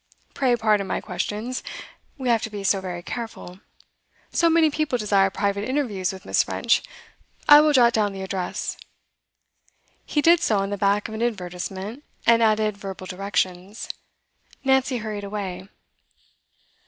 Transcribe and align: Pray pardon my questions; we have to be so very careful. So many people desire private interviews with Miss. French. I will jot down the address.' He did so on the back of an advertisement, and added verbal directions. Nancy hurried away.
Pray 0.33 0.55
pardon 0.55 0.87
my 0.87 0.99
questions; 0.99 1.61
we 2.17 2.27
have 2.27 2.41
to 2.41 2.49
be 2.49 2.63
so 2.63 2.81
very 2.81 3.03
careful. 3.03 3.59
So 4.31 4.49
many 4.49 4.71
people 4.71 4.97
desire 4.97 5.29
private 5.29 5.63
interviews 5.69 6.11
with 6.11 6.25
Miss. 6.25 6.41
French. 6.41 6.81
I 7.47 7.61
will 7.61 7.71
jot 7.71 7.93
down 7.93 8.11
the 8.11 8.23
address.' 8.23 8.77
He 10.03 10.19
did 10.19 10.39
so 10.39 10.57
on 10.57 10.71
the 10.71 10.75
back 10.75 11.07
of 11.07 11.13
an 11.13 11.21
advertisement, 11.21 12.03
and 12.25 12.41
added 12.41 12.77
verbal 12.77 13.05
directions. 13.05 13.89
Nancy 14.63 14.97
hurried 14.97 15.23
away. 15.23 15.67